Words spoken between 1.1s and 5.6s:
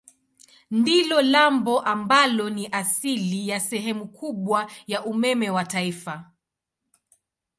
lambo ambalo ni asili ya sehemu kubwa ya umeme